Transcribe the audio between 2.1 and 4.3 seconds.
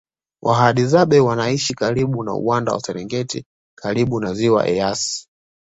na uwanda wa serengeti karibu